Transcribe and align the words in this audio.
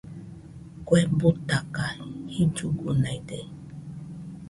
Kue 0.87 1.01
butaka, 1.19 1.85
jillugunaide. 2.33 3.39